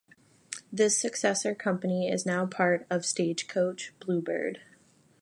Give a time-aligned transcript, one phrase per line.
[0.73, 4.59] This successor company is now a part of Stagecoach Bluebird.